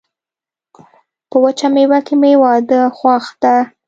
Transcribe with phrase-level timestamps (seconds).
[1.29, 3.55] په وچه میوه کي مي واده خوښ ده.